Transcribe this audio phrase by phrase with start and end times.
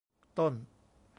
[0.37, 0.53] ต้น